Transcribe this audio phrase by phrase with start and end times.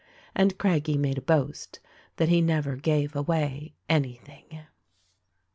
[0.33, 1.79] And Craggie made a boast
[2.15, 4.61] that he never gave away anything.